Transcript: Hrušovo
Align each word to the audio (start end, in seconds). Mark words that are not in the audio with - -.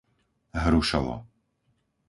Hrušovo 0.63 1.15